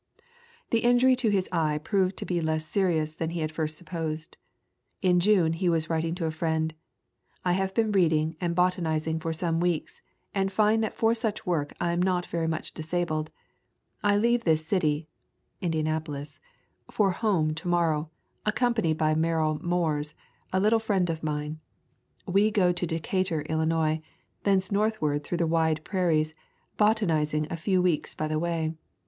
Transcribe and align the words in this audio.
The 0.71 0.79
injury 0.79 1.15
to 1.17 1.29
his 1.29 1.47
eye 1.51 1.77
proved 1.77 2.17
to 2.17 2.25
be 2.25 2.41
less 2.41 2.65
serious 2.65 3.13
than 3.13 3.29
he 3.29 3.41
had 3.41 3.51
at 3.51 3.53
first 3.55 3.77
supposed. 3.77 4.35
In 5.03 5.19
June 5.19 5.53
he 5.53 5.69
was 5.69 5.91
writing 5.91 6.15
to 6.15 6.25
a 6.25 6.31
friend: 6.31 6.73
"I 7.45 7.53
have 7.53 7.75
been 7.75 7.91
reading 7.91 8.35
and 8.41 8.55
botanizing 8.55 9.19
for 9.19 9.31
some 9.31 9.59
weeks, 9.59 10.01
and 10.33 10.51
find 10.51 10.83
that 10.83 10.95
for 10.95 11.13
such 11.13 11.45
work 11.45 11.73
I 11.79 11.91
am 11.91 12.01
not 12.01 12.25
very 12.25 12.47
much 12.47 12.73
disabled. 12.73 13.29
I 14.01 14.17
leave 14.17 14.43
this 14.43 14.65
city 14.65 15.07
[Indianapolis] 15.61 16.39
for 16.89 17.11
home 17.11 17.53
to 17.53 17.67
morrow, 17.67 18.09
accompanied 18.43 18.97
by 18.97 19.13
Merrill 19.13 19.59
Moores, 19.63 20.15
a 20.51 20.59
little 20.59 20.79
friend 20.79 21.11
of 21.11 21.21
mine. 21.21 21.59
We 22.25 22.45
will 22.45 22.51
go 22.53 22.71
to 22.71 22.87
Decatur, 22.87 23.43
IIlinois, 23.43 24.01
thence 24.45 24.71
northward 24.71 25.23
through 25.23 25.37
the 25.37 25.45
wide 25.45 25.83
prairies, 25.83 26.33
botaniz 26.75 27.35
ing 27.35 27.45
a 27.51 27.55
few 27.55 27.83
weeks 27.83 28.15
by 28.15 28.27
the 28.27 28.39
way.... 28.39 28.73